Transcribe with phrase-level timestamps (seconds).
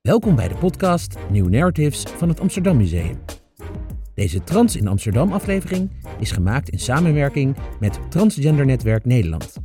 [0.00, 3.18] Welkom bij de podcast New Narratives van het Amsterdam Museum.
[4.14, 9.56] Deze Trans in Amsterdam aflevering is gemaakt in samenwerking met Transgender Netwerk Nederland.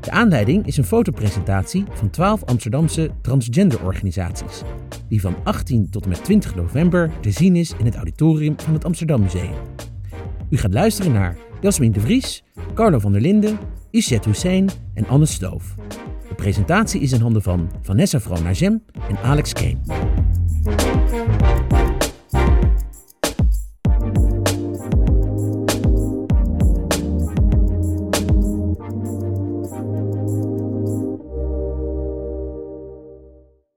[0.00, 4.62] De aanleiding is een fotopresentatie van 12 Amsterdamse transgenderorganisaties,
[5.08, 8.72] die van 18 tot en met 20 november te zien is in het auditorium van
[8.72, 9.54] het Amsterdam Museum.
[10.50, 13.58] U gaat luisteren naar Jasmin de Vries, Carlo van der Linden,
[13.94, 15.74] Isjet Hussein en Anne Stoof.
[16.28, 19.78] De presentatie is in handen van Vanessa Vrona-Jem en Alex Kane.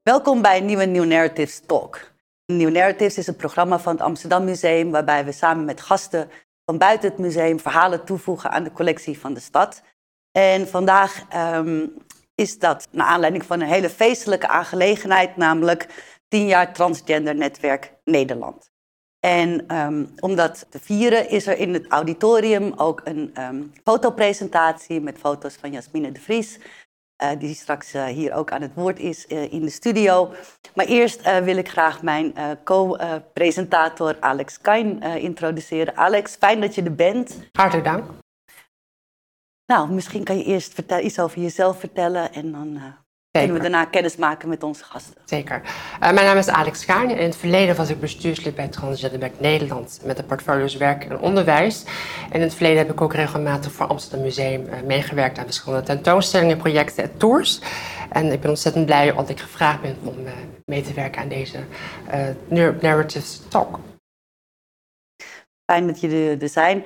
[0.02, 2.12] Welkom bij een nieuwe New Narratives Talk.
[2.46, 6.28] New Narratives is een programma van het Amsterdam Museum waarbij we samen met gasten
[6.64, 9.82] van buiten het museum verhalen toevoegen aan de collectie van de stad.
[10.38, 11.86] En vandaag ehm,
[12.34, 15.86] is dat naar aanleiding van een hele feestelijke aangelegenheid, namelijk
[16.28, 18.70] 10 jaar Transgender Netwerk Nederland.
[19.20, 25.00] En ehm, om dat te vieren is er in het auditorium ook een um, fotopresentatie
[25.00, 26.58] met foto's van Jasmine de Vries,
[27.22, 30.32] uh, die straks uh, hier ook aan het woord is uh, in de studio.
[30.74, 35.96] Maar eerst wil ik graag mijn co-presentator Alex Kain introduceren.
[35.96, 37.38] Alex, fijn dat je er bent.
[37.52, 38.04] Hartelijk dank.
[39.72, 42.80] Nou, misschien kan je eerst vertel, iets over jezelf vertellen en dan
[43.30, 45.14] kunnen we daarna kennis maken met onze gasten.
[45.24, 45.62] Zeker.
[46.00, 47.10] mijn naam is Alex Kain.
[47.10, 51.84] In het verleden was ik bestuurslid bij Transgender Nederland met de portfolio's werk en onderwijs.
[52.30, 56.56] En in het verleden heb ik ook regelmatig voor Amsterdam Museum meegewerkt aan verschillende tentoonstellingen,
[56.56, 57.60] projecten en tours.
[58.10, 60.16] En ik ben ontzettend blij dat ik gevraagd ben om
[60.64, 61.58] mee te werken aan deze
[62.80, 63.78] Narratives Talk.
[65.64, 66.84] Fijn dat jullie er zijn.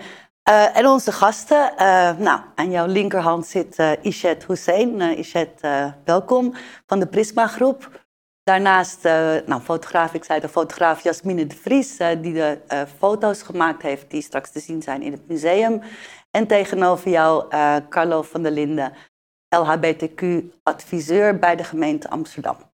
[0.51, 5.01] Uh, en onze gasten, uh, nou, aan jouw linkerhand zit uh, Ishet Hussein.
[5.01, 5.61] Ishet,
[6.05, 6.55] welkom,
[6.87, 8.01] van de Prisma Groep.
[8.43, 9.03] Daarnaast,
[9.47, 12.59] nou, fotograaf, ik zei de fotograaf Jasmine de Vries, die de
[12.99, 15.83] foto's gemaakt heeft die straks te zien zijn in het museum.
[16.31, 17.49] En tegenover jou
[17.89, 18.93] Carlo van der Linden,
[19.49, 22.72] LHBTQ-adviseur bij de gemeente Amsterdam.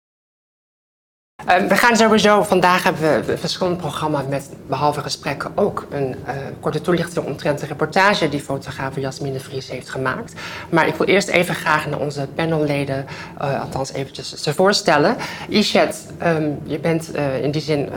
[1.46, 6.16] Uh, we gaan sowieso, vandaag hebben we een verschillend programma met behalve gesprekken ook een
[6.28, 10.34] uh, korte toelichting omtrent de reportage die fotograaf Jasmine Vries heeft gemaakt.
[10.70, 13.06] Maar ik wil eerst even graag naar onze panelleden,
[13.42, 15.16] uh, althans eventjes ze voorstellen.
[15.50, 17.90] Ishet, um, je bent in die zin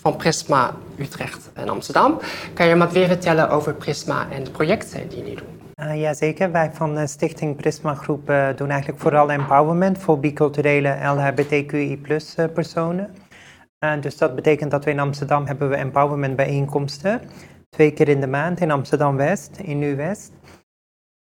[0.00, 2.20] van Prisma Utrecht en Amsterdam.
[2.54, 5.61] Kan je wat weer vertellen over Prisma en de projecten die jullie doen?
[5.82, 10.96] Uh, Jazeker, wij van de Stichting Prisma Groep uh, doen eigenlijk vooral empowerment voor biculturele
[11.04, 13.14] LHBTQI plus uh, personen.
[14.00, 17.20] dus dat betekent dat we in Amsterdam hebben we empowerment bijeenkomsten.
[17.68, 20.32] Twee keer in de maand in Amsterdam-West, in Nu-West.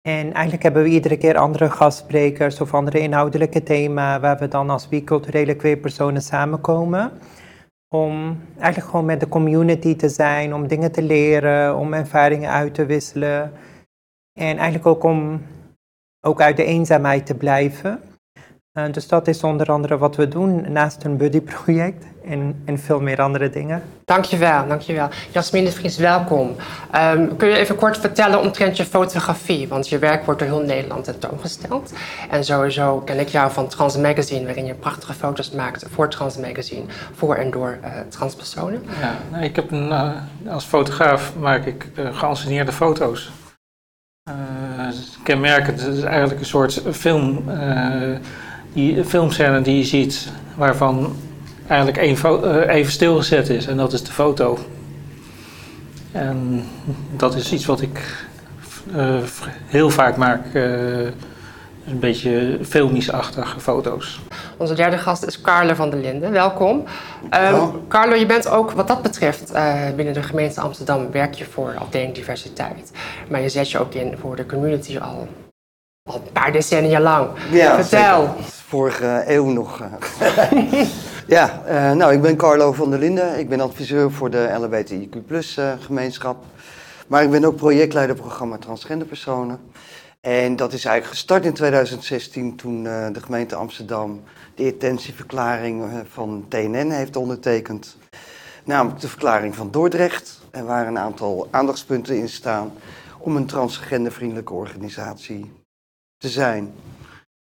[0.09, 4.71] En eigenlijk hebben we iedere keer andere gastsprekers of andere inhoudelijke thema waar we dan
[4.71, 7.13] als biculturele queer personen samenkomen.
[7.95, 12.75] Om eigenlijk gewoon met de community te zijn, om dingen te leren, om ervaringen uit
[12.75, 13.53] te wisselen.
[14.41, 15.43] En eigenlijk ook om
[16.21, 18.01] ook uit de eenzaamheid te blijven.
[18.79, 23.01] Uh, dus dat is onder andere wat we doen naast een buddyproject en, en veel
[23.01, 23.83] meer andere dingen.
[24.05, 25.09] Dankjewel, dankjewel.
[25.31, 26.57] Jasmine de Vries, welkom.
[26.97, 29.69] Um, kun je even kort vertellen omtrent je fotografie?
[29.69, 31.93] Want je werk wordt door heel Nederland tentoongesteld.
[32.31, 36.37] En sowieso ken ik jou van Trans Magazine, waarin je prachtige foto's maakt voor Trans
[36.37, 36.85] Magazine,
[37.15, 38.83] voor en door uh, transpersonen.
[39.01, 40.13] Ja, nou, ik heb een, uh,
[40.49, 43.31] als fotograaf maak ik geanceneerde foto's.
[44.31, 44.87] Uh,
[45.23, 48.17] kenmerkend, het is eigenlijk een soort film, uh,
[48.73, 51.17] die, filmscène die je ziet, waarvan
[51.67, 54.59] eigenlijk één uh, even stilgezet is en dat is de foto.
[56.13, 56.65] En
[57.17, 58.27] dat is iets wat ik
[59.67, 60.47] heel vaak maak,
[61.87, 64.21] een beetje filmisch-achtige foto's.
[64.57, 66.33] Onze derde gast is Carlo van der Linden.
[66.33, 66.85] Welkom.
[67.53, 71.45] Um, Carlo, je bent ook wat dat betreft uh, binnen de gemeente Amsterdam werk je
[71.45, 72.91] voor afdeling diversiteit.
[73.29, 75.29] Maar je zet je ook in voor de community al,
[76.11, 77.29] al een paar decennia lang.
[77.51, 78.21] Ja, Vertel.
[78.21, 78.53] Zeker.
[78.67, 79.83] Vorige eeuw nog.
[81.27, 83.39] ja, uh, nou ik ben Carlo van der Linden.
[83.39, 86.45] Ik ben adviseur voor de LHBTIQ plus uh, gemeenschap.
[87.07, 89.59] Maar ik ben ook projectleider programma Transgender Personen.
[90.21, 94.23] En dat is eigenlijk gestart in 2016 toen uh, de gemeente Amsterdam
[94.55, 97.97] de intentieverklaring van TNN heeft ondertekend.
[98.65, 100.41] Namelijk de verklaring van Dordrecht.
[100.51, 102.73] En waar een aantal aandachtspunten in staan
[103.19, 105.53] om een transgendervriendelijke organisatie
[106.17, 106.75] te zijn.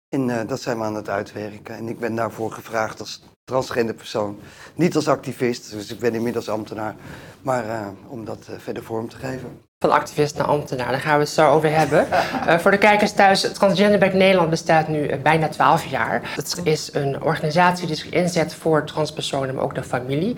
[0.08, 1.74] En uh, dat zijn we aan het uitwerken.
[1.74, 4.38] En ik ben daarvoor gevraagd als transgender persoon.
[4.74, 6.94] Niet als activist, dus ik ben inmiddels ambtenaar,
[7.42, 9.60] maar uh, om dat uh, verder vorm te geven.
[9.78, 12.06] Van activist naar ambtenaar, daar gaan we het zo over hebben.
[12.46, 16.30] Uh, voor de kijkers thuis, Transgenderback Nederland bestaat nu bijna 12 jaar.
[16.34, 20.36] Het is een organisatie die zich inzet voor transpersonen, maar ook de familie.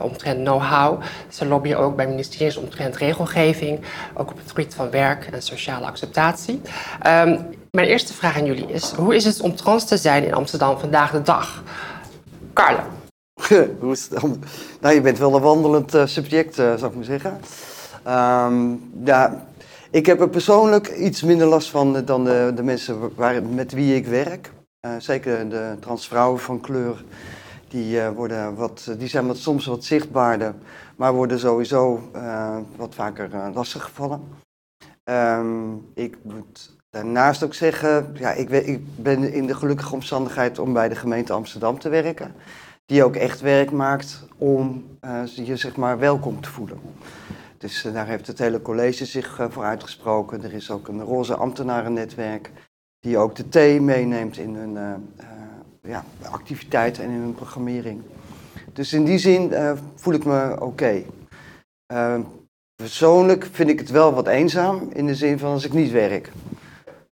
[0.00, 1.02] omtrent know-how.
[1.28, 3.80] Ze lobbyen ook bij ministeries omtrent regelgeving,
[4.14, 6.60] ook op het gebied van werk en sociale acceptatie.
[7.06, 10.34] Um, mijn eerste vraag aan jullie is, hoe is het om trans te zijn in
[10.34, 11.62] Amsterdam vandaag de dag?
[12.52, 12.86] Carla.
[13.80, 14.22] Hoe is het
[14.80, 17.40] nou, je bent wel een wandelend uh, subject, uh, zou ik maar zeggen.
[18.06, 19.46] Um, ja,
[19.90, 23.94] ik heb er persoonlijk iets minder last van dan de, de mensen waar, met wie
[23.94, 24.52] ik werk.
[24.98, 27.04] Zeker de transvrouwen van kleur.
[27.68, 30.54] Die, worden wat, die zijn wat, soms wat zichtbaarder,
[30.96, 32.10] maar worden sowieso
[32.76, 34.20] wat vaker lastig gevallen.
[35.04, 40.72] Um, ik moet daarnaast ook zeggen, ja, ik, ik ben in de gelukkige omstandigheid om
[40.72, 42.34] bij de gemeente Amsterdam te werken
[42.86, 46.80] die ook echt werk maakt om uh, je zeg maar welkom te voelen.
[47.58, 50.44] Dus uh, daar heeft het hele college zich uh, voor uitgesproken.
[50.44, 52.50] Er is ook een roze ambtenarennetwerk
[53.00, 55.02] die ook de thee meeneemt in hun
[55.82, 58.02] ja, activiteiten en in hun programmering.
[58.72, 59.52] Dus in die zin
[59.94, 61.02] voel ik me oké.
[62.74, 66.30] Persoonlijk vind ik het wel wat eenzaam in de zin van als ik niet werk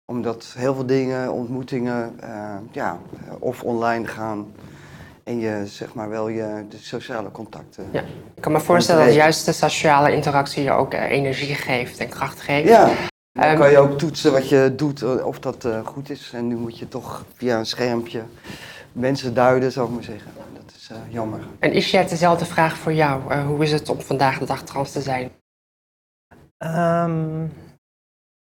[0.09, 2.19] omdat heel veel dingen, ontmoetingen,
[2.71, 2.99] ja,
[3.39, 4.47] of online gaan
[5.29, 7.85] en je zeg maar wel je de sociale contacten.
[7.91, 8.01] Ja.
[8.35, 12.09] Ik kan me voorstellen dat juist de sociale interactie je ook uh, energie geeft en
[12.09, 12.67] kracht geeft.
[12.67, 12.89] Ja.
[13.31, 16.31] Dan um, kan je ook toetsen wat je doet, eh, of dat uh, goed is.
[16.33, 18.23] En nu moet je toch via een schermpje
[18.91, 20.31] mensen duiden, zou ik maar zeggen.
[20.53, 21.39] Dat is uh, jammer.
[21.59, 23.33] En is jij dezelfde vraag voor jou?
[23.33, 25.31] hoe is het om vandaag de dag trans te zijn?
[26.57, 27.51] Um,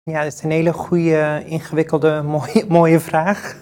[0.03, 3.55] ja, dat is een hele goede, ingewikkelde, mooie, mooie vraag.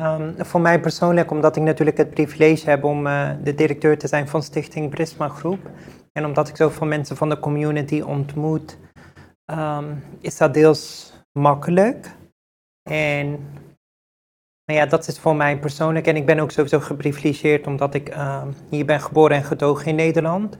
[0.00, 4.08] Um, voor mij persoonlijk, omdat ik natuurlijk het privilege heb om uh, de directeur te
[4.08, 5.70] zijn van Stichting Prisma Groep.
[6.12, 8.78] En omdat ik zoveel mensen van de community ontmoet,
[9.46, 12.10] um, is dat deels makkelijk.
[12.90, 13.48] En
[14.64, 16.06] maar ja, dat is voor mij persoonlijk.
[16.06, 19.94] En ik ben ook sowieso geprivilegeerd omdat ik uh, hier ben geboren en getogen in
[19.94, 20.58] Nederland.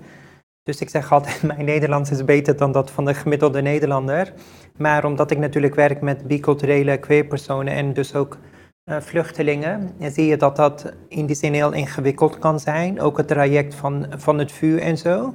[0.64, 4.32] Dus ik zeg altijd, mijn Nederlands is beter dan dat van de gemiddelde Nederlander.
[4.76, 8.38] Maar omdat ik natuurlijk werk met biculturele queerpersonen en dus ook
[8.84, 13.00] uh, vluchtelingen, zie je dat dat in die zin heel ingewikkeld kan zijn.
[13.00, 15.34] Ook het traject van, van het vuur en zo.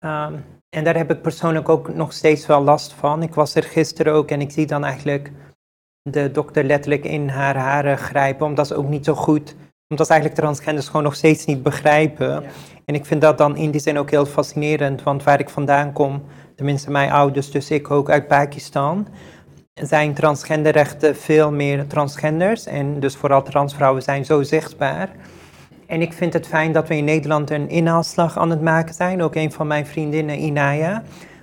[0.00, 3.22] Um, en daar heb ik persoonlijk ook nog steeds wel last van.
[3.22, 5.32] Ik was er gisteren ook en ik zie dan eigenlijk
[6.02, 9.56] de dokter letterlijk in haar haren grijpen, omdat ze ook niet zo goed,
[9.94, 12.44] omdat eigenlijk transgenders gewoon nog steeds niet begrijpen.
[12.84, 15.92] En ik vind dat dan in die zin ook heel fascinerend, want waar ik vandaan
[15.92, 16.22] kom,
[16.56, 19.06] tenminste mijn ouders, dus ik ook uit Pakistan,
[19.74, 22.66] zijn transgenderrechten veel meer transgenders.
[22.66, 25.08] En dus vooral transvrouwen zijn zo zichtbaar.
[25.86, 29.22] En ik vind het fijn dat we in Nederland een inhaalslag aan het maken zijn.
[29.22, 31.02] Ook een van mijn vriendinnen, Inaya,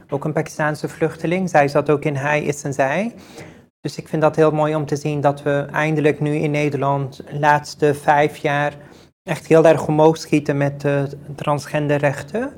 [0.09, 1.49] ook een Pakistaanse vluchteling.
[1.49, 3.13] Zij zat ook in Hij is en Zij.
[3.81, 7.17] Dus ik vind dat heel mooi om te zien dat we eindelijk nu in Nederland
[7.27, 8.77] de laatste vijf jaar
[9.23, 12.53] echt heel erg omhoog schieten met de transgenderrechten.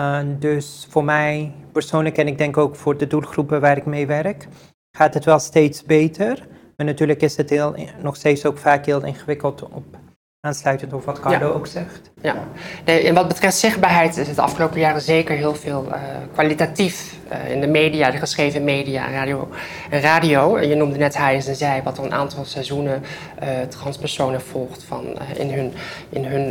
[0.00, 4.06] Uh, dus voor mij persoonlijk en ik denk ook voor de doelgroepen waar ik mee
[4.06, 4.48] werk,
[4.96, 6.46] gaat het wel steeds beter.
[6.76, 9.98] Maar natuurlijk is het heel, nog steeds ook vaak heel ingewikkeld op
[10.46, 12.10] aansluitend op wat Carlo ook zegt.
[12.20, 12.36] Ja,
[12.84, 15.94] nee, en wat betreft zichtbaarheid is het de afgelopen jaren zeker heel veel uh,
[16.32, 19.48] kwalitatief uh, in de media, de geschreven media, radio
[19.90, 20.60] en radio.
[20.60, 23.02] Je noemde net Hij en Zij, wat al een aantal seizoenen
[23.42, 25.04] uh, transpersonen volgt van,
[25.36, 25.72] in hun,
[26.08, 26.48] in hun,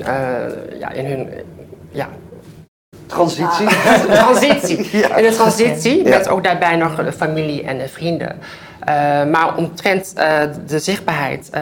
[0.80, 1.30] ja, in hun
[1.92, 2.10] ja,
[3.08, 3.68] Transitie.
[4.08, 4.88] transitie.
[5.00, 5.10] Ja.
[5.10, 8.40] En de transitie met ook daarbij nog de familie en de vrienden.
[8.90, 11.62] Uh, maar omtrent uh, de zichtbaarheid, uh,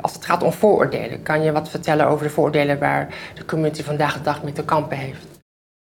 [0.00, 3.82] als het gaat om vooroordelen, kan je wat vertellen over de vooroordelen waar de community
[3.82, 5.26] vandaag de dag mee te kampen heeft?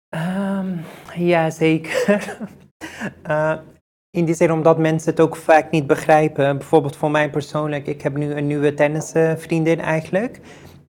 [0.09, 0.85] Um,
[1.15, 2.03] ja, zeker.
[4.17, 6.57] in die zin omdat mensen het ook vaak niet begrijpen.
[6.57, 10.39] Bijvoorbeeld voor mij persoonlijk, ik heb nu een nieuwe tennisvriendin eigenlijk.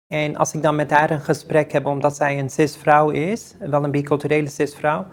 [0.09, 3.85] En als ik dan met haar een gesprek heb, omdat zij een cisvrouw is, wel
[3.85, 5.07] een biculturele cisvrouw,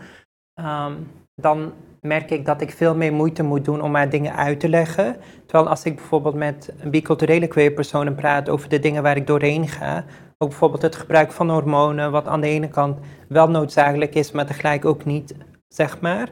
[0.60, 4.60] um, dan merk ik dat ik veel meer moeite moet doen om haar dingen uit
[4.60, 5.18] te leggen.
[5.46, 9.68] Terwijl als ik bijvoorbeeld met een biculturele queerpersonen praat over de dingen waar ik doorheen
[9.68, 10.06] ga,
[10.38, 14.46] ook bijvoorbeeld het gebruik van hormonen, wat aan de ene kant wel noodzakelijk is, maar
[14.46, 15.36] tegelijk ook niet,
[15.68, 16.30] zeg maar.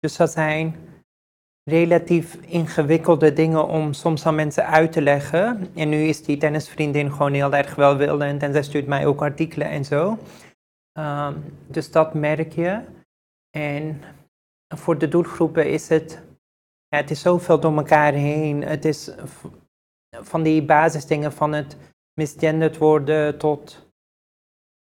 [0.00, 0.76] Dus dat zijn
[1.64, 5.70] relatief ingewikkelde dingen om soms aan mensen uit te leggen.
[5.74, 9.68] En nu is die tennisvriendin gewoon heel erg welwillend en zij stuurt mij ook artikelen
[9.68, 10.18] en zo.
[10.98, 12.80] Um, dus dat merk je.
[13.56, 14.02] En
[14.76, 16.22] voor de doelgroepen is het,
[16.88, 18.62] het is zoveel door elkaar heen.
[18.62, 19.10] Het is
[20.10, 21.76] van die basisdingen van het
[22.20, 23.83] misgenderd worden tot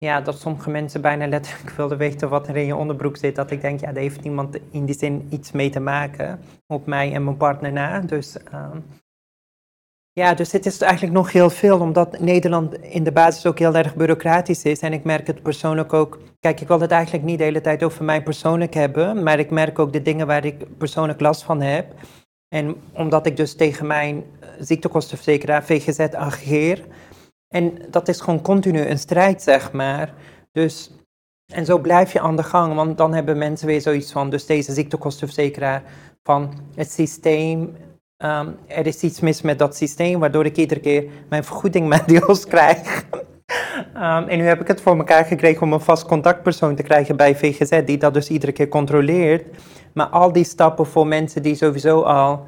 [0.04, 3.36] ja, dat sommige mensen bijna letterlijk wilden weten wat er in je onderbroek zit.
[3.36, 6.40] Dat ik denk, ja, daar heeft niemand in die zin iets mee te maken.
[6.66, 8.00] Op mij en mijn partner na.
[8.00, 8.78] Dus ehm,
[10.12, 13.74] ja, dus het is eigenlijk nog heel veel, omdat Nederland in de basis ook heel
[13.74, 14.80] erg bureaucratisch is.
[14.80, 16.18] En ik merk het persoonlijk ook.
[16.40, 19.50] Kijk, ik wil het eigenlijk niet de hele tijd over mij persoonlijk hebben, maar ik
[19.50, 21.94] merk ook de dingen waar ik persoonlijk last van heb.
[22.48, 24.24] En omdat ik dus tegen mijn
[24.58, 26.84] ziektekostenverzekeraar VGZ ageer.
[27.54, 30.14] En dat is gewoon continu een strijd, zeg maar.
[30.52, 30.90] Dus,
[31.52, 34.46] en zo blijf je aan de gang, want dan hebben mensen weer zoiets van, dus
[34.46, 35.82] deze ziektekostenverzekeraar,
[36.22, 37.76] van het systeem
[38.20, 42.08] Ehm, er is iets mis met dat systeem, waardoor ik iedere keer mijn vergoeding met
[42.08, 43.04] deels krijg.
[43.94, 47.16] um, en nu heb ik het voor elkaar gekregen om een vast contactpersoon te krijgen
[47.16, 49.44] bij VGZ, die dat dus iedere keer controleert.
[49.92, 52.46] Maar al die stappen voor mensen die sowieso al.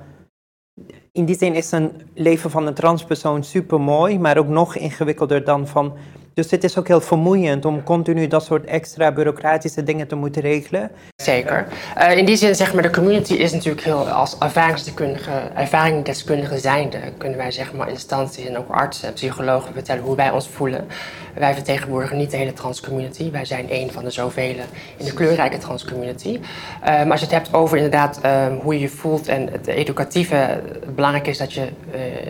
[1.14, 5.44] In die zin is een leven van een transpersoon super mooi, maar ook nog ingewikkelder
[5.44, 5.92] dan van
[6.34, 10.42] dus het is ook heel vermoeiend om continu dat soort extra bureaucratische dingen te moeten
[10.42, 10.90] regelen.
[11.16, 11.66] Zeker.
[11.98, 16.98] Uh, in die zin zeg maar, de community is natuurlijk heel, als ervaringsdeskundige, ervaringsdeskundige zijnde,
[17.18, 20.86] kunnen wij zeg maar instanties en ook artsen en psychologen vertellen hoe wij ons voelen.
[21.34, 24.54] Wij vertegenwoordigen niet de hele transcommunity, wij zijn één van de zoveel
[24.96, 26.38] in de kleurrijke transcommunity.
[26.38, 29.66] Uh, maar als je het hebt over inderdaad uh, hoe je je voelt en het
[29.66, 31.68] educatieve, het belangrijk is dat je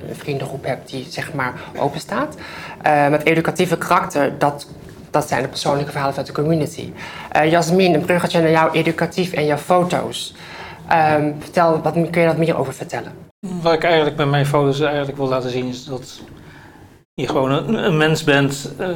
[0.08, 2.36] een vriendengroep hebt die zeg maar open staat.
[3.10, 3.78] met educatieve
[4.38, 4.66] dat,
[5.10, 6.92] dat zijn de persoonlijke verhalen van de community.
[7.36, 10.34] Uh, Jasmin, een bruggetje naar jou educatief en jouw foto's.
[10.92, 13.12] Um, vertel, wat kun je daar meer over vertellen?
[13.62, 16.20] Wat ik eigenlijk met mijn foto's eigenlijk wil laten zien is dat
[17.14, 18.72] je gewoon een, mens bent.
[18.80, 18.88] Uh,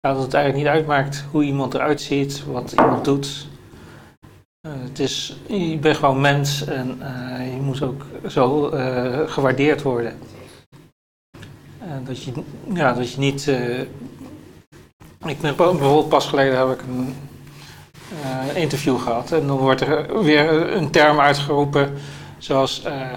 [0.00, 3.46] dat het eigenlijk niet uitmaakt hoe iemand eruit ziet, wat iemand doet.
[4.66, 6.98] Uh, het is, je bent gewoon mens en
[7.54, 8.70] je moet ook zo
[9.26, 10.18] gewaardeerd worden.
[12.02, 12.32] Dat je,
[12.72, 13.46] ja, dat je niet.
[13.46, 13.80] Uh,
[15.26, 17.14] ik ben bijvoorbeeld pas geleden heb ik een
[18.24, 21.92] uh, interview gehad en dan wordt er weer een term uitgeroepen
[22.38, 23.12] zoals uh,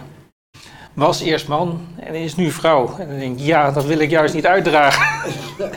[0.93, 2.95] was eerst man en is nu vrouw.
[2.99, 5.31] En dan denk ik, ja, dat wil ik juist niet uitdragen.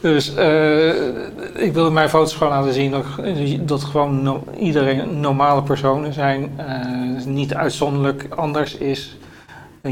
[0.00, 0.28] dus
[1.54, 3.04] ik wil mijn foto's gewoon laten zien dat,
[3.60, 6.60] dat gewoon iedereen normale personen zijn,
[7.24, 9.16] niet uitzonderlijk anders is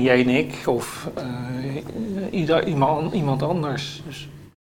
[0.02, 4.02] jij en ik of uh, ieder, iemand, iemand anders.
[4.06, 4.28] Dus.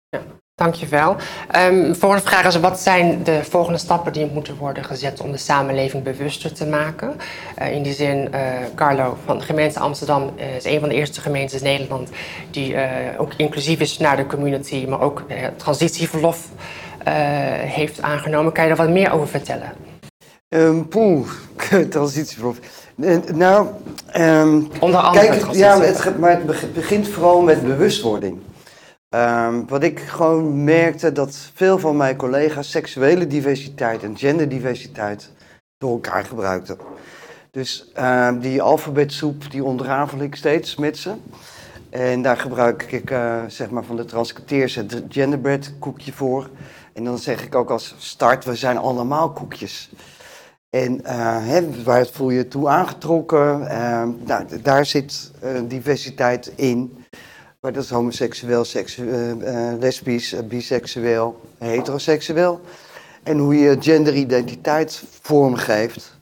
[0.08, 0.20] Ja,
[0.54, 1.16] dankjewel.
[1.56, 5.38] Um, volgende vraag is, wat zijn de volgende stappen die moeten worden gezet om de
[5.38, 7.16] samenleving bewuster te maken?
[7.58, 8.40] Uh, in die zin, uh,
[8.74, 12.10] Carlo van de gemeente Amsterdam is een van de eerste gemeentes in Nederland
[12.50, 12.76] die
[13.18, 15.22] ook inclusief is naar de community, maar ook
[15.56, 16.48] transitieverlof
[17.58, 18.52] heeft aangenomen.
[18.52, 19.72] Kan je daar wat meer over vertellen?
[20.54, 21.28] Um, poeh,
[21.90, 22.58] transitieverlof.
[22.96, 23.68] Nou,
[24.16, 25.26] um, Onder andere.
[25.26, 28.38] Kijk, ja, het, maar het begint vooral met bewustwording.
[29.08, 35.30] Um, wat ik gewoon merkte dat veel van mijn collega's seksuele diversiteit en genderdiversiteit
[35.78, 36.76] door elkaar gebruikten.
[37.50, 41.12] Dus uh, die alfabetsoep die ontrafel ik steeds met ze.
[41.90, 46.48] En daar gebruik ik uh, zeg maar van de transcripteers het genderbread koekje voor.
[46.92, 49.90] En dan zeg ik ook als start, we zijn allemaal koekjes.
[50.74, 53.60] En uh, waar voel je toe aangetrokken?
[53.60, 57.04] Uh, nou, daar zit uh, diversiteit in.
[57.60, 59.36] Maar dat is homoseksueel, seksueel,
[59.78, 62.60] lesbisch, biseksueel, heteroseksueel.
[63.22, 66.18] En hoe je genderidentiteit vormgeeft,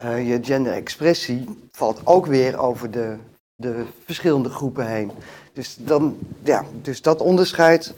[0.00, 3.16] je genderexpressie, valt ook weer over de,
[3.56, 5.10] de verschillende groepen heen.
[5.52, 7.94] Dus, dan, ja, dus dat onderscheid.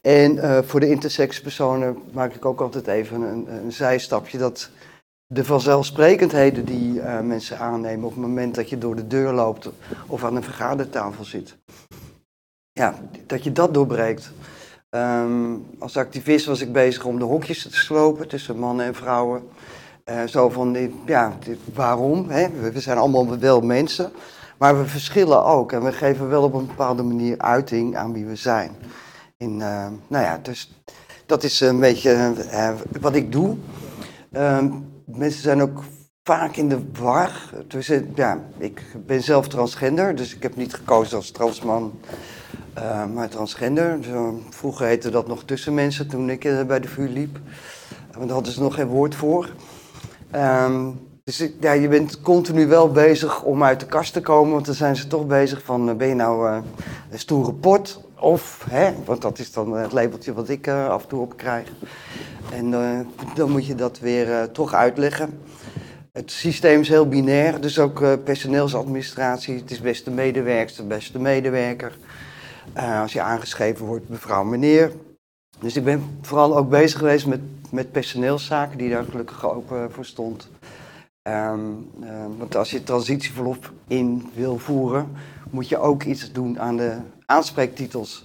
[0.00, 4.38] En voor de intersex personen maak ik ook altijd even een, een zijstapje.
[4.38, 4.70] Dat
[5.32, 9.70] de vanzelfsprekendheden die uh, mensen aannemen op het moment dat je door de deur loopt
[10.06, 11.56] of aan een vergadertafel zit.
[12.72, 12.94] Ja,
[13.26, 14.32] dat je dat doorbreekt.
[14.90, 19.42] Um, als activist was ik bezig om de hokjes te slopen tussen mannen en vrouwen.
[20.04, 21.32] Uh, zo van, ja,
[21.74, 22.30] waarom?
[22.30, 22.48] Hè?
[22.72, 24.12] We zijn allemaal wel mensen,
[24.58, 25.72] maar we verschillen ook.
[25.72, 28.70] En we geven wel op een bepaalde manier uiting aan wie we zijn.
[29.36, 30.82] En, uh, nou ja, dus
[31.26, 32.32] dat is een beetje
[33.00, 33.56] wat ik doe.
[34.32, 35.82] Um, mensen zijn ook
[36.22, 37.30] vaak in de war.
[37.66, 41.92] Dus, ja, ik ben zelf transgender, dus ik heb niet gekozen als transman,
[42.78, 43.98] uh, maar transgender.
[44.50, 47.38] Vroeger heette dat nog tussenmensen toen ik uh, bij de vuur liep.
[48.12, 49.50] Want daar hadden ze nog geen woord voor.
[50.34, 54.66] Um, dus ja, je bent continu wel bezig om uit de kast te komen, want
[54.66, 56.62] dan zijn ze toch bezig van, ben je nou
[57.10, 58.00] een stoere pot?
[58.20, 61.72] Of, hè, want dat is dan het labeltje wat ik af en toe op krijg.
[62.52, 63.00] En uh,
[63.34, 65.40] dan moet je dat weer uh, toch uitleggen.
[66.12, 69.56] Het systeem is heel binair, dus ook personeelsadministratie.
[69.56, 71.96] Het is beste medewerkster, beste medewerker.
[73.00, 74.92] Als je aangeschreven wordt, mevrouw, meneer.
[75.58, 80.04] Dus ik ben vooral ook bezig geweest met, met personeelszaken, die daar gelukkig ook voor
[80.04, 80.48] stond.
[81.22, 81.90] Um,
[82.38, 85.16] want als je transitieverlof in wil voeren,
[85.50, 86.96] moet je ook iets doen aan de
[87.30, 88.24] aanspreektitels.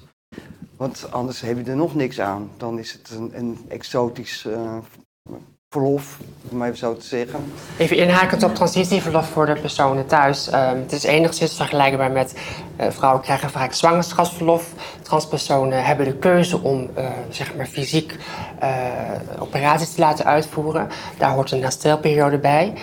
[0.78, 2.52] Want anders heb je er nog niks aan.
[2.58, 4.78] Dan is het een, een exotisch uh,
[5.76, 6.18] verlof,
[6.52, 7.40] om even zo te zeggen.
[7.78, 10.50] Even inhakend op transitieverlof voor de personen thuis.
[10.50, 12.34] Uh, het is enigszins vergelijkbaar met
[12.82, 14.74] uh, vrouwen krijgen vaak zwangerschapsverlof.
[15.02, 18.16] Transpersonen hebben de keuze om uh, zeg maar fysiek
[19.40, 20.88] operaties te laten uitvoeren.
[21.18, 22.74] Daar hoort een herstelperiode bij.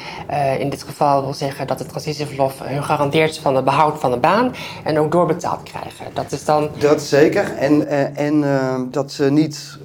[0.59, 4.17] in dit geval wil zeggen dat het transitieverlof hun garandeert van het behoud van de
[4.17, 6.07] baan en ook doorbetaald krijgen.
[6.15, 6.71] Dat is dan.
[6.79, 7.57] Dat zeker.
[7.57, 8.45] En, en
[8.91, 9.79] dat ze niet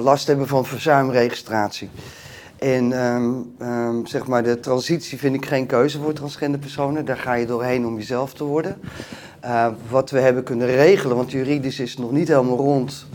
[0.00, 1.90] last hebben van verzuimregistratie.
[2.58, 7.04] En um, um, zeg maar, de transitie vind ik geen keuze voor transgender personen.
[7.04, 8.80] Daar ga je doorheen om jezelf te worden.
[9.44, 13.06] Uh, wat we hebben kunnen regelen, want juridisch is het nog niet helemaal rond.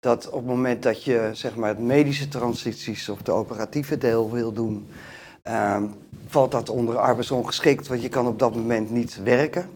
[0.00, 4.30] Dat op het moment dat je zeg maar, het medische transities of de operatieve deel
[4.30, 4.86] wil doen,
[6.26, 9.68] valt dat onder arbeidsongeschikt, want je kan op dat moment niet werken.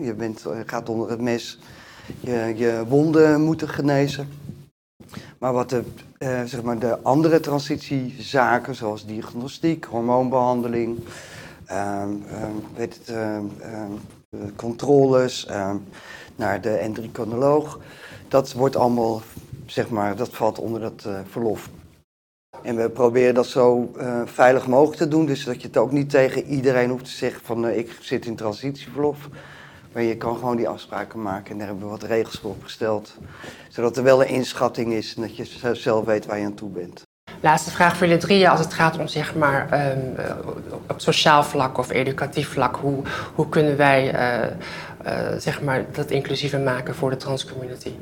[0.00, 1.58] Je bent, gaat onder het mes
[2.20, 4.28] je, je wonden moeten genezen.
[5.38, 5.82] Maar wat de,
[6.18, 10.98] uh, zeg maar de andere transitiezaken, zoals diagnostiek, hormoonbehandeling,
[12.74, 13.12] het,
[14.56, 15.48] controles
[16.36, 17.78] naar de endocrinoloog,
[18.28, 19.22] dat wordt allemaal,
[19.66, 21.68] zeg maar, dat valt onder dat uh, verlof.
[22.62, 25.92] En we proberen dat zo uh, veilig mogelijk te doen, dus dat je het ook
[25.92, 29.28] niet tegen iedereen hoeft te zeggen van ik zit in transitieverlof.
[29.96, 33.16] Maar je kan gewoon die afspraken maken en daar hebben we wat regels voor opgesteld.
[33.68, 36.70] Zodat er wel een inschatting is en dat je zelf weet waar je aan toe
[36.70, 37.02] bent.
[37.40, 38.48] Laatste vraag voor jullie drieën.
[38.48, 40.14] Als het gaat om zeg maar, um,
[40.88, 43.02] op sociaal vlak of educatief vlak, hoe,
[43.34, 44.50] hoe kunnen wij uh,
[45.06, 47.92] uh, zeg maar, dat inclusiever maken voor de transcommunity?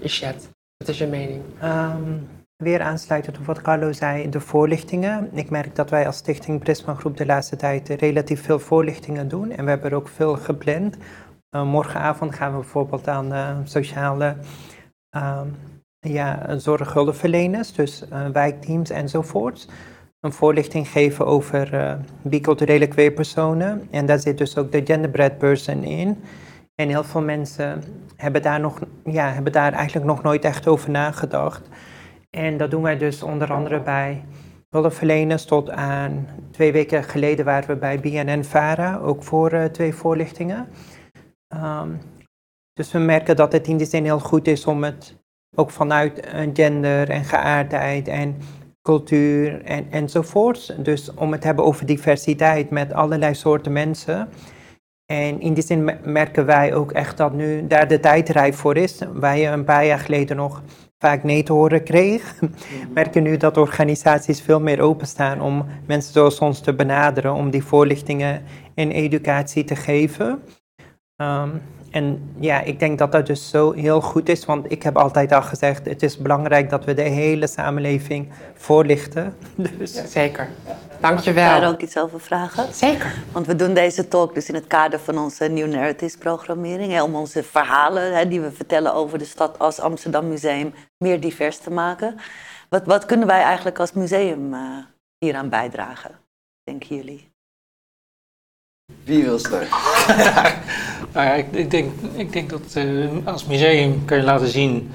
[0.00, 1.42] Ishet, wat is je mening?
[1.64, 5.28] Um, weer aansluitend op wat Carlo zei, de voorlichtingen.
[5.32, 9.50] Ik merk dat wij als Stichting Prisma Groep de laatste tijd relatief veel voorlichtingen doen.
[9.50, 10.96] En we hebben er ook veel gepland.
[11.50, 14.36] Uh, morgenavond gaan we bijvoorbeeld aan uh, sociale
[15.16, 15.40] uh,
[16.00, 19.68] ja, zorghulpverleners, dus wijkteams enzovoorts,
[20.20, 23.88] een voorlichting geven over biculturele queerpersonen.
[23.90, 26.22] En daar zit dus ook de genderbread person in.
[26.74, 27.82] En heel veel mensen
[28.16, 31.68] hebben daar, nog, ja, hebben daar eigenlijk nog nooit echt over nagedacht.
[32.30, 34.24] En dat doen wij dus onder andere bij
[34.70, 40.68] hulpverleners tot aan twee weken geleden waren we bij BNN-VARA, ook voor twee voorlichtingen.
[41.54, 42.00] Um,
[42.72, 45.16] dus we merken dat het in die zin heel goed is om het
[45.56, 48.36] ook vanuit gender en geaardheid en
[48.82, 50.72] cultuur en, enzovoorts.
[50.78, 54.28] Dus om het te hebben over diversiteit met allerlei soorten mensen.
[55.12, 58.76] En in die zin merken wij ook echt dat nu daar de tijd rijp voor
[58.76, 59.02] is.
[59.12, 60.62] Waar je een paar jaar geleden nog
[60.98, 62.34] vaak nee te horen kreeg,
[62.94, 67.64] merken nu dat organisaties veel meer openstaan om mensen zoals ons te benaderen, om die
[67.64, 68.42] voorlichtingen
[68.74, 70.42] en educatie te geven.
[71.22, 74.96] Um, en ja, ik denk dat dat dus zo heel goed is, want ik heb
[74.96, 79.36] altijd al gezegd, het is belangrijk dat we de hele samenleving voorlichten.
[79.78, 79.94] Dus.
[79.94, 80.48] Ja, zeker.
[81.00, 81.44] Dankjewel.
[81.44, 82.74] Mag ik daar ook iets over vragen?
[82.74, 83.14] Zeker.
[83.32, 87.02] Want we doen deze talk dus in het kader van onze New Narratives programmering, hè,
[87.02, 91.58] om onze verhalen hè, die we vertellen over de stad als Amsterdam Museum meer divers
[91.58, 92.16] te maken.
[92.68, 94.78] Wat, wat kunnen wij eigenlijk als museum uh,
[95.18, 96.10] hieraan bijdragen,
[96.64, 97.27] denken jullie?
[99.08, 99.68] Wie wil starten?
[101.12, 104.90] nou ja, ik, ik, denk, ik denk dat uh, als museum kan je laten zien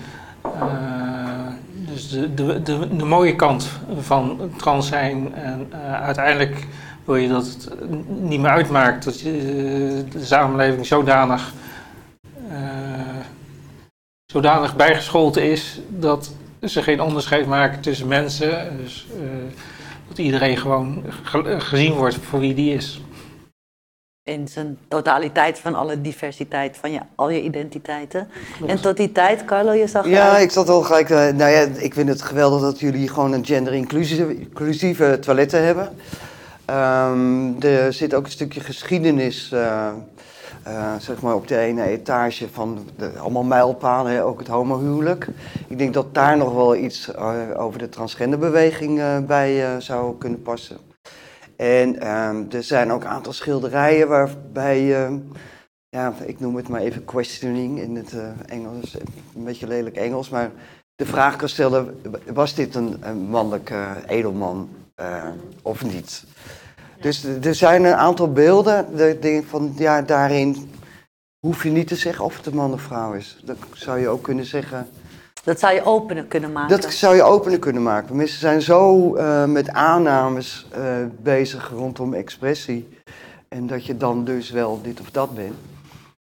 [0.45, 2.63] uh, dus de, de,
[2.95, 5.34] de, mooie kant van trans zijn.
[5.34, 6.67] En uh, uiteindelijk
[7.06, 7.69] wil je dat het
[8.08, 11.53] niet meer uitmaakt dat je de samenleving zodanig,
[14.25, 18.77] zodanig bijgescholden is dat ze geen onderscheid maken tussen mensen.
[18.77, 19.08] Dus
[20.08, 21.03] dat iedereen gewoon
[21.58, 23.01] gezien wordt voor wie die is
[24.26, 28.28] in zijn totaliteit van alle diversiteit van je, al je identiteiten.
[28.68, 30.08] En tot die tijd, Carlo, je zag...
[30.08, 31.10] Ja, ik zat al gelijk...
[31.10, 35.90] Uh, nou ja, ik vind het geweldig dat jullie gewoon een gender-inclusieve toiletten hebben.
[36.70, 39.52] Um, er zit ook een stukje geschiedenis...
[39.54, 39.88] Uh,
[40.68, 45.28] uh, zeg maar op de ene etage van de, allemaal mijlpalen, ook het homohuwelijk.
[45.68, 47.16] Ik denk dat daar nog wel iets
[47.56, 50.92] over de transgenderbeweging bij zou kunnen passen.
[51.56, 55.18] En um, er zijn ook een aantal schilderijen waarbij, uh,
[55.89, 58.94] ja, ik noem het maar even questioning in het uh, Engels,
[59.36, 60.52] een beetje lelijk Engels, maar
[60.96, 62.02] de vraag kan stellen,
[62.34, 64.70] was dit een, een mannelijke edelman
[65.02, 65.24] uh,
[65.62, 66.24] of niet?
[67.02, 70.72] Dus er- zijn een aantal beelden, denk van, ja, daarin
[71.39, 73.42] hoef je niet te zeggen of het een man of vrouw is.
[73.46, 74.88] Dat zou je ook kunnen zeggen.
[75.43, 76.82] Dat zou je opener kunnen maken.
[76.82, 78.15] Dat zou je opener kunnen maken.
[78.15, 80.82] Mensen zijn zo eh, met aannames eh,
[81.21, 82.89] bezig rondom expressie.
[83.47, 85.56] En dat je dan dus wel dit of dat bent.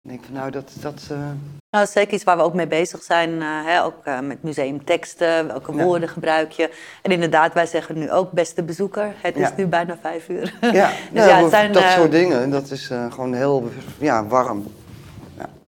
[0.01, 0.71] Ik denk van nou, dat...
[0.81, 1.33] dat eh, Nou,
[1.69, 3.41] dat is zeker iets waar we ook mee bezig zijn.
[3.41, 5.83] hè, ook met museumteksten, welke Ja.
[5.83, 6.69] woorden gebruik je.
[7.01, 9.13] En inderdaad, wij zeggen nu ook beste bezoeker.
[9.21, 10.57] Het is nu bijna vijf uur.
[10.61, 10.69] ja,
[11.13, 12.49] Dus ja, ja, het maar zijn, dat soort dingen.
[12.49, 13.69] Dat is gewoon heel
[13.99, 14.63] ja, warm.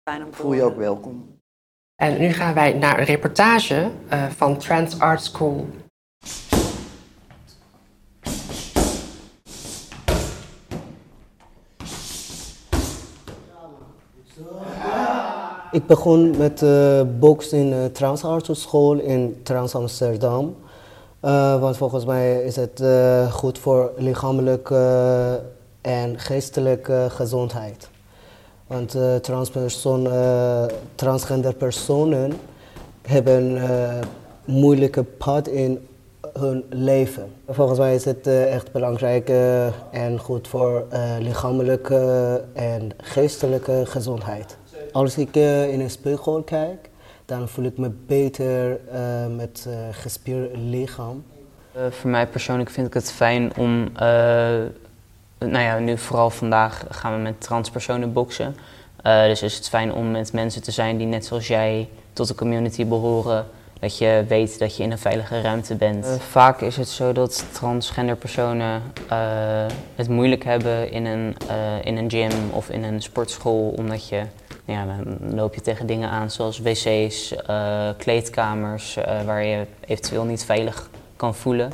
[0.04, 1.40] Fijn om te Voel je ook welkom.
[2.02, 5.68] En nu gaan wij naar een reportage eh, van Trans Art School.
[15.72, 17.00] Ik begon met uh,
[17.52, 20.56] in de Trans Art School in Trans Amsterdam.
[21.60, 22.84] Want volgens mij is het
[23.32, 25.42] goed voor lichamelijke
[25.82, 27.91] en geestelijke gezondheid.
[28.72, 30.08] Want uh, transpersoon,
[30.96, 32.34] transgender personen
[33.02, 34.04] hebben een
[34.46, 35.88] moeilijke pad in
[36.40, 37.32] hun leven.
[37.48, 39.30] Volgens mij is het echt belangrijk
[39.92, 40.86] en goed voor
[41.20, 44.58] lichamelijke en geestelijke gezondheid.
[44.92, 46.90] Als ik in een spiegel kijk,
[47.26, 48.80] dan voel ik me beter
[49.36, 51.24] met gespierd lichaam.
[51.90, 53.92] voor mij persoonlijk vind ik het fijn om,
[55.50, 58.56] nou ja, nu vooral vandaag gaan we met transpersonen boksen.
[59.04, 62.36] dus is het fijn om met mensen te zijn die net zoals jij tot de
[62.36, 63.46] community behoren.
[63.80, 66.08] Dat je weet dat je in een veilige ruimte bent.
[66.30, 68.82] vaak is het zo dat transgender personen
[69.96, 71.36] het moeilijk hebben in een,
[71.84, 74.24] in een gym of in een sportschool, omdat je
[74.66, 77.36] ja, dan loop je tegen dingen aan zoals wc's,
[77.98, 81.72] kleedkamers, waar je eventueel niet veilig kan voelen.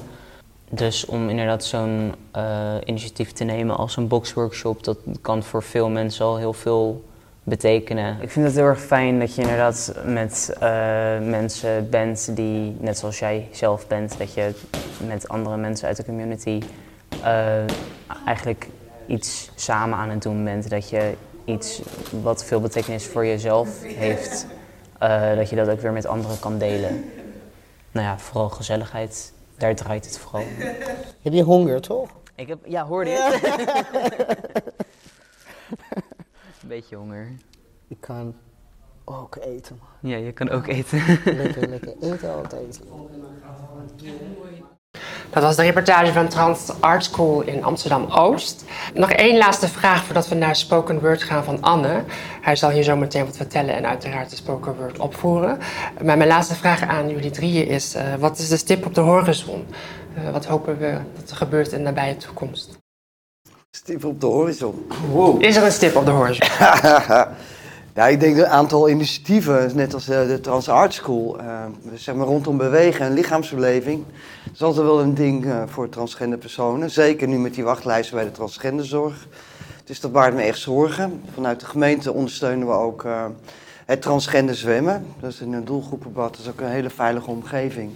[0.69, 5.89] Dus om inderdaad zo'n uh, initiatief te nemen als een boxworkshop, dat kan voor veel
[5.89, 7.05] mensen al heel veel
[7.43, 8.21] betekenen.
[8.21, 10.57] Ik vind het heel erg fijn dat je inderdaad met
[11.21, 14.53] mensen bent die, net zoals jij zelf bent, dat je
[15.07, 16.61] met andere mensen uit de community
[18.25, 18.67] eigenlijk
[19.05, 20.69] iets samen aan het doen bent.
[20.69, 21.13] Dat je
[21.45, 21.81] iets
[22.21, 24.47] wat veel betekenis voor jezelf heeft,
[25.35, 27.11] dat je dat ook weer met anderen kan delen.
[27.91, 30.45] Nou ja, vooral gezelligheid, daar draait het vooral.
[31.23, 32.09] Heb je honger, toch?
[32.35, 34.65] Ik heb, ja, hoorde je het?
[36.61, 37.31] Een beetje honger.
[37.87, 38.35] Ik kan
[39.05, 39.79] ook eten.
[39.99, 40.99] Ja, je kan ook eten.
[41.25, 42.81] lekker, lekker eten altijd.
[45.29, 48.63] Dat was de reportage van Trans Art School in Amsterdam-Oost.
[48.93, 52.03] Nog één laatste vraag voordat we naar Spoken Word gaan van Anne.
[52.41, 55.57] Hij zal hier zo meteen wat vertellen en uiteraard de Spoken Word opvoeren.
[56.03, 59.01] Maar mijn laatste vraag aan jullie drieën is, uh, wat is de stip op de
[59.01, 59.65] horizon?
[60.17, 62.77] Uh, wat hopen we dat er gebeurt in de nabije toekomst?
[63.71, 64.87] Stip op de horizon.
[65.11, 65.43] Wow.
[65.43, 66.47] Is er een stip op de horizon?
[67.97, 71.63] Ja, ik denk een aantal initiatieven, net als de, de Trans Art School, uh,
[71.93, 74.03] zeg maar rondom bewegen en lichaamsbeleving.
[74.57, 76.91] Dat is altijd wel een ding uh, voor transgender personen.
[76.91, 79.27] Zeker nu met die wachtlijsten bij de transgenderzorg.
[79.83, 81.21] Dus dat baart me echt zorgen.
[81.33, 83.25] Vanuit de gemeente ondersteunen we ook uh,
[83.85, 85.05] het transgender zwemmen.
[85.19, 86.31] Dat is in een doelgroepenbad.
[86.31, 87.91] Dat is ook een hele veilige omgeving.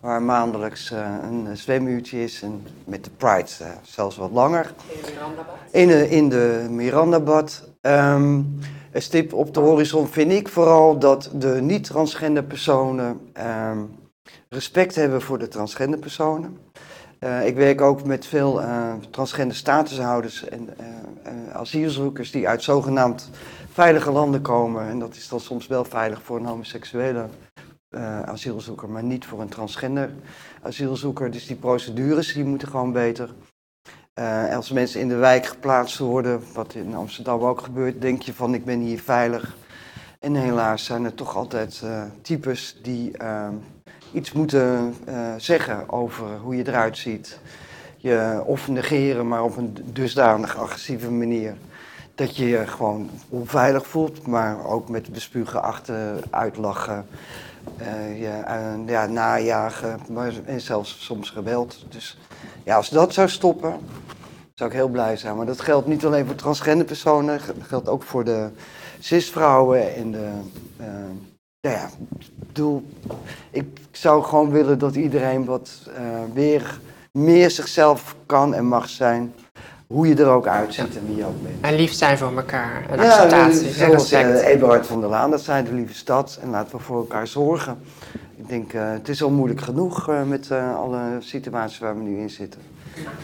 [0.00, 0.90] Waar maandelijks
[1.22, 3.48] een zwemuurtje is en met de Pride
[3.82, 4.74] zelfs wat langer.
[4.88, 5.54] In de Mirandabad?
[5.70, 7.68] In de, in de Mirandabad.
[7.80, 8.58] Um,
[8.92, 13.20] een stip op de horizon vind ik vooral dat de niet-transgender personen
[13.70, 14.02] um,
[14.48, 16.58] respect hebben voor de transgender personen.
[17.20, 23.30] Uh, ik werk ook met veel uh, transgender statushouders en uh, asielzoekers die uit zogenaamd
[23.72, 24.88] veilige landen komen.
[24.88, 27.26] En dat is dan soms wel veilig voor een homoseksuele
[28.24, 30.10] asielzoeker, maar niet voor een transgender
[30.62, 31.30] asielzoeker.
[31.30, 33.34] Dus die procedures die moeten gewoon beter.
[34.54, 38.54] Als mensen in de wijk geplaatst worden, wat in Amsterdam ook gebeurt, denk je van
[38.54, 39.56] ik ben hier veilig.
[40.20, 41.82] En helaas zijn er toch altijd
[42.22, 43.48] types die uh,
[44.14, 44.94] iets moeten
[45.36, 47.38] zeggen over hoe je eruit ziet.
[47.96, 51.54] Je of negeren, maar op een dusdanig agressieve manier.
[52.14, 57.06] Dat je je gewoon onveilig voelt, maar ook met bespugen, achter, uitlachen,
[58.18, 58.42] je,
[58.86, 61.84] ja, najagen maar, en zelfs soms geweld.
[61.88, 62.18] Dus
[62.64, 63.74] ja, als dat zou stoppen,
[64.54, 65.36] zou ik heel blij zijn.
[65.36, 68.48] Maar dat geldt niet alleen voor transgender personen, dat geldt ook voor de
[68.98, 70.30] cis-vrouwen en de.
[71.64, 71.88] Nou ja,
[72.46, 72.84] bedoel,
[73.50, 75.94] ik zou gewoon willen dat iedereen wat uh,
[76.34, 76.80] weer
[77.12, 79.34] meer zichzelf kan en mag zijn.
[79.86, 81.54] Hoe je er ook uitziet en wie je ook bent.
[81.60, 82.86] En lief zijn voor elkaar.
[82.90, 83.66] En ja, acceptatie.
[83.66, 84.46] en zoals uh, respect.
[84.46, 86.38] Eberhard van der Laan, dat zei de lieve stad.
[86.42, 87.78] En laten we voor elkaar zorgen.
[88.36, 92.18] Ik denk, uh, het is al moeilijk genoeg uh, met alle situaties waar we nu
[92.18, 92.60] in zitten.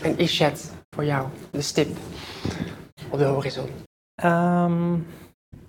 [0.03, 1.97] En Ishet, voor jou de stip
[3.11, 3.69] op de horizon?
[4.15, 4.95] Ehm,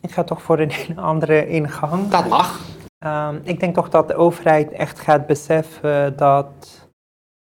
[0.01, 2.07] ik ga toch voor een andere ingang.
[2.07, 2.59] Dat mag.
[2.97, 6.89] Ehm, ik denk toch dat de overheid echt gaat beseffen dat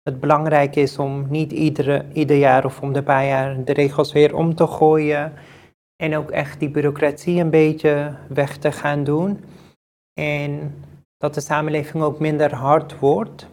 [0.03, 4.13] het belangrijk is om niet iedere, ieder jaar of om de paar jaar de regels
[4.13, 5.33] weer om te gooien.
[6.03, 9.45] En ook echt die bureaucratie een beetje weg te gaan doen.
[10.21, 10.75] En
[11.17, 13.47] dat de samenleving ook minder hard wordt.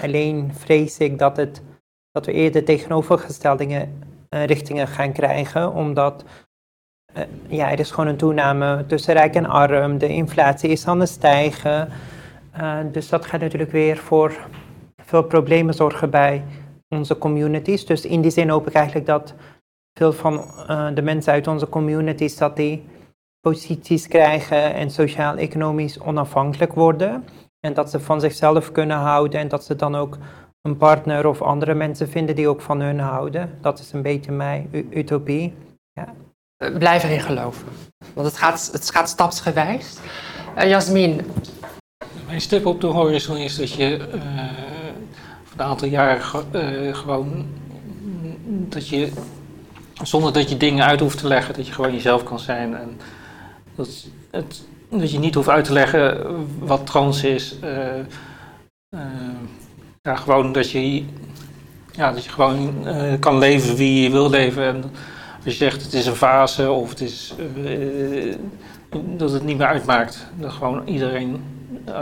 [0.00, 1.62] Alleen vrees ik dat, het,
[2.10, 6.24] dat we eerder tegenovergestelde uh, richtingen gaan krijgen, omdat
[7.46, 11.08] ja, er is gewoon een toename tussen rijk en arm, de inflatie is aan het
[11.08, 11.88] stijgen.
[12.60, 14.36] Uh, dus dat gaat natuurlijk weer voor
[15.04, 16.44] veel problemen zorgen bij
[16.88, 17.86] onze communities.
[17.86, 19.34] Dus in die zin hoop ik eigenlijk dat
[19.98, 20.44] veel van
[20.94, 22.84] de mensen uit onze communities dat die
[23.40, 27.24] posities krijgen en sociaal-economisch onafhankelijk worden.
[27.60, 30.18] En dat ze van zichzelf kunnen houden en dat ze dan ook
[30.62, 33.50] een partner of andere mensen vinden die ook van hun houden.
[33.60, 35.54] Dat is een beetje mijn utopie.
[35.92, 36.14] Ja.
[36.70, 37.66] Blijf erin geloven.
[38.14, 39.86] Want het gaat, het gaat stapsgewijs.
[40.58, 41.20] Uh, Jasmin.
[42.26, 44.04] Mijn stip op de horizon is dat je uh,
[45.44, 46.22] voor een aantal jaren
[46.94, 47.46] gewoon
[48.68, 49.12] dat je
[50.02, 53.00] zonder dat je dingen uit hoeft te leggen, dat je gewoon jezelf kan zijn en
[53.74, 56.26] dat, het, dat je niet hoeft uit te leggen
[56.58, 57.54] wat trans is.
[60.02, 61.04] Ja, gewoon dat je,
[61.92, 62.86] ja, dat je gewoon
[63.18, 64.64] kan leven wie je wil leven.
[64.64, 64.84] En
[65.44, 67.34] als je zegt het is een fase of het is,
[69.16, 70.26] dat het niet meer uitmaakt.
[70.38, 71.44] Dat gewoon iedereen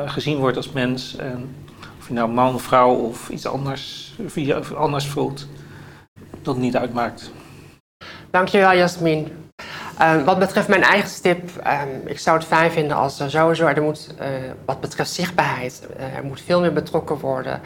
[0.07, 1.17] gezien wordt als mens.
[1.17, 1.55] En
[1.99, 5.47] of je nou man, vrouw of iets anders, of je anders voelt,
[6.43, 7.33] dat het niet uitmaakt.
[8.31, 9.33] Dankjewel Jasmin.
[10.01, 13.67] Uh, wat betreft mijn eigen tip, uh, ik zou het fijn vinden als er sowieso,
[13.67, 14.15] er moet,
[14.65, 17.61] wat betreft zichtbaarheid, eh, er moet veel meer betrokken worden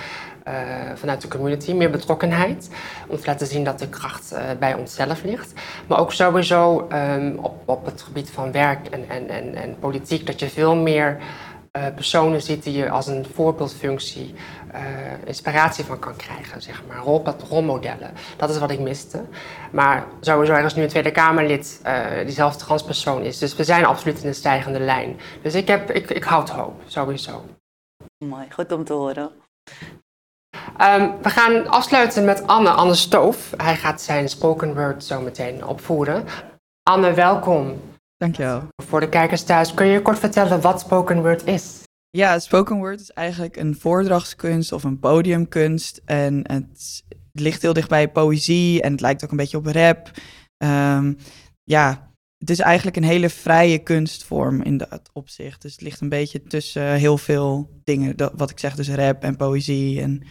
[0.95, 2.71] vanuit de community, meer betrokkenheid,
[3.09, 5.53] om te laten zien dat de kracht bij onszelf ligt.
[5.87, 10.27] Maar ook sowieso um, op, op het gebied van werk en, en, en, en politiek,
[10.27, 11.19] dat je veel meer
[11.77, 14.35] uh, personen ziet die je als een voorbeeldfunctie
[14.75, 14.81] uh,
[15.25, 18.11] inspiratie van kan krijgen, zeg maar, Rol, rolmodellen.
[18.37, 19.25] Dat is wat ik miste.
[19.73, 23.39] Maar sowieso, er is nu een Tweede Kamerlid uh, die zelf transpersoon is.
[23.39, 25.21] Dus we zijn absoluut in een stijgende lijn.
[25.43, 27.45] Dus ik, heb, ik, ik houd hoop, sowieso.
[28.25, 29.31] Mooi, goed om te horen.
[30.81, 33.55] Um, we gaan afsluiten met Anne, Anne Stoof.
[33.57, 36.25] Hij gaat zijn spoken word zo meteen opvoeren.
[36.83, 37.81] Anne, welkom.
[38.17, 38.63] Dankjewel.
[38.83, 41.83] Voor de kijkers thuis, kun je kort vertellen wat spoken word is?
[42.11, 46.01] Ja, spoken word is eigenlijk een voordrachtskunst of een podiumkunst.
[46.05, 50.11] En het ligt heel dicht bij poëzie en het lijkt ook een beetje op rap.
[50.65, 51.17] Um,
[51.65, 55.63] ja, het is eigenlijk een hele vrije kunstvorm in dat opzicht.
[55.63, 58.17] Dus het ligt een beetje tussen heel veel dingen.
[58.17, 60.01] Dat, wat ik zeg, dus rap en poëzie.
[60.01, 60.23] En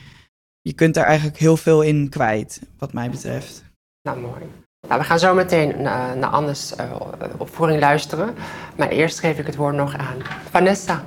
[0.63, 3.63] je kunt daar eigenlijk heel veel in kwijt, wat mij betreft.
[4.02, 4.41] Nou, mooi.
[4.88, 6.91] Nou, we gaan zo meteen naar, naar Anne's uh,
[7.38, 8.36] opvoering luisteren.
[8.78, 10.17] Maar eerst geef ik het woord nog aan
[10.49, 11.04] Vanessa.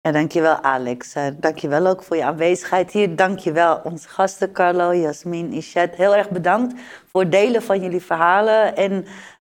[0.00, 1.16] Ja, dankjewel Alex.
[1.16, 3.16] Uh, dankjewel ook voor je aanwezigheid hier.
[3.16, 5.94] Dankjewel onze gasten Carlo, Jasmin, Ishet.
[5.94, 6.80] Heel erg bedankt
[7.12, 8.76] voor het delen van jullie verhalen.
[8.76, 9.06] En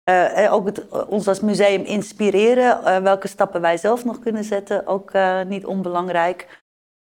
[0.09, 3.03] uh, ook het, ons als museum inspireren.
[3.03, 4.87] welke stappen wij zelf nog kunnen zetten.
[4.87, 5.11] Ook
[5.47, 6.58] niet onbelangrijk.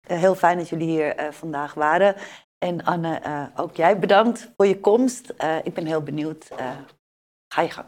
[0.08, 2.14] Heel fijn dat jullie hier vandaag waren.
[2.58, 5.30] En Anne, uh, ook jij bedankt voor je komst.
[5.62, 6.48] Ik ben heel benieuwd.
[7.54, 7.86] Ga je gang.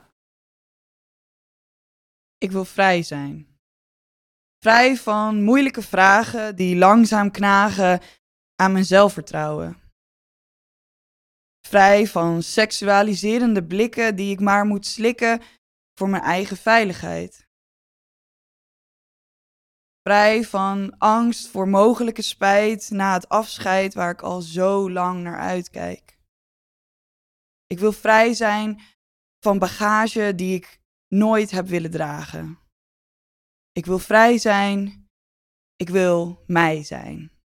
[2.39, 3.59] Ik wil vrij zijn.
[4.59, 8.01] Vrij van moeilijke vragen die langzaam knagen
[8.57, 9.81] aan mijn zelfvertrouwen.
[11.67, 15.43] Vrij van seksualiserende blikken die ik maar moet slikken
[15.95, 17.49] voor mijn eigen veiligheid.
[20.03, 25.39] Vrij van angst voor mogelijke spijt na het afscheid waar ik al zo lang naar
[25.39, 26.19] uitkijk.
[27.67, 28.81] Ik wil vrij zijn
[29.39, 32.59] van bagage die ik nooit heb willen dragen.
[33.73, 35.07] Ik wil vrij zijn.
[35.77, 37.39] Ik wil mij zijn.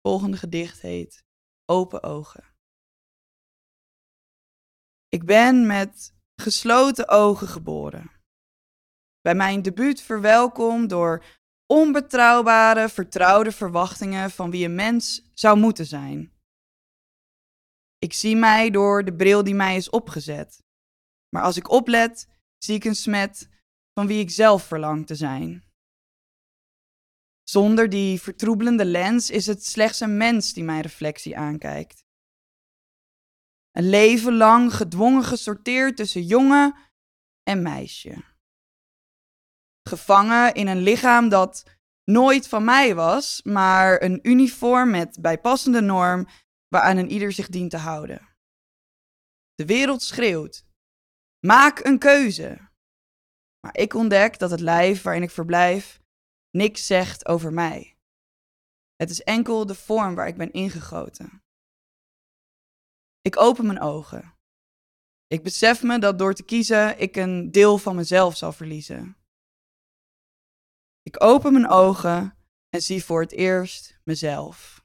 [0.00, 1.24] volgende gedicht heet
[1.64, 2.44] Open ogen.
[5.08, 8.19] Ik ben met gesloten ogen geboren
[9.20, 11.24] bij mijn debuut verwelkom door
[11.66, 16.32] onbetrouwbare, vertrouwde verwachtingen van wie een mens zou moeten zijn.
[17.98, 20.62] Ik zie mij door de bril die mij is opgezet.
[21.28, 22.28] Maar als ik oplet,
[22.58, 23.48] zie ik een smet
[23.92, 25.64] van wie ik zelf verlang te zijn.
[27.42, 32.04] Zonder die vertroebelende lens is het slechts een mens die mijn reflectie aankijkt.
[33.70, 36.74] Een leven lang gedwongen gesorteerd tussen jongen
[37.42, 38.29] en meisje
[39.90, 41.64] gevangen in een lichaam dat
[42.04, 46.26] nooit van mij was, maar een uniform met bijpassende norm
[46.68, 48.28] waaraan een ieder zich dient te houden.
[49.54, 50.64] De wereld schreeuwt:
[51.46, 52.68] maak een keuze.
[53.60, 56.00] Maar ik ontdek dat het lijf waarin ik verblijf
[56.50, 57.96] niks zegt over mij.
[58.96, 61.42] Het is enkel de vorm waar ik ben ingegoten.
[63.20, 64.34] Ik open mijn ogen.
[65.26, 69.19] Ik besef me dat door te kiezen ik een deel van mezelf zal verliezen.
[71.10, 72.36] Ik open mijn ogen
[72.68, 74.84] en zie voor het eerst mezelf.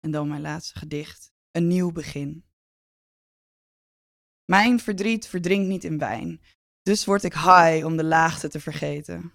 [0.00, 2.44] En dan mijn laatste gedicht, een nieuw begin.
[4.44, 6.40] Mijn verdriet verdrinkt niet in wijn,
[6.82, 9.32] dus word ik high om de laagte te vergeten.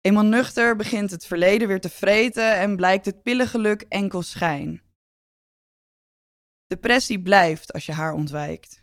[0.00, 4.82] Eenmaal nuchter begint het verleden weer te vreten en blijkt het pillengeluk enkel schijn.
[6.66, 8.79] Depressie blijft als je haar ontwijkt.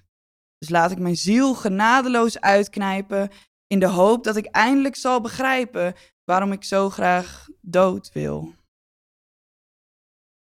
[0.57, 3.29] Dus laat ik mijn ziel genadeloos uitknijpen
[3.67, 8.55] in de hoop dat ik eindelijk zal begrijpen waarom ik zo graag dood wil.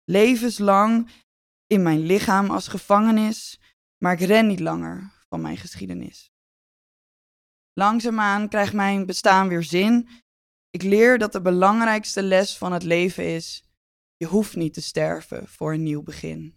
[0.04, 1.10] Levenslang
[1.66, 3.60] in mijn lichaam als gevangenis,
[3.98, 6.30] maar ik ren niet langer van mijn geschiedenis.
[7.72, 10.08] Langzaamaan krijgt mijn bestaan weer zin.
[10.70, 13.64] Ik leer dat de belangrijkste les van het leven is:
[14.16, 16.54] je hoeft niet te sterven voor een nieuw begin.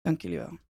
[0.00, 0.63] Dank jullie wel.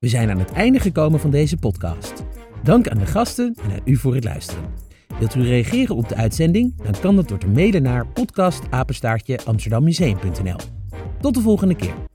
[0.00, 2.24] We zijn aan het einde gekomen van deze podcast.
[2.62, 4.64] Dank aan de gasten en aan u voor het luisteren.
[5.18, 6.82] Wilt u reageren op de uitzending?
[6.82, 10.58] Dan kan dat door te mailen naar podcastapenstaartje amsterdammuseum.nl.
[11.20, 12.09] Tot de volgende keer.